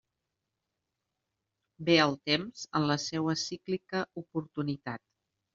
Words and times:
Ve 1.89 1.97
el 2.05 2.17
temps 2.31 2.65
en 2.81 2.89
la 2.95 2.97
seua 3.07 3.37
cíclica 3.45 4.05
oportunitat. 4.27 5.07